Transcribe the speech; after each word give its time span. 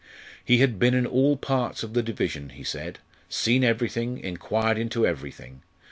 He 0.43 0.57
had 0.61 0.79
been 0.79 0.95
in 0.95 1.05
all 1.05 1.37
parts 1.37 1.83
of 1.83 1.93
the 1.93 2.01
division, 2.01 2.49
he 2.49 2.63
said; 2.63 2.97
seen 3.29 3.63
everything, 3.63 4.17
inquired 4.19 4.79
into 4.79 5.05
everything. 5.05 5.61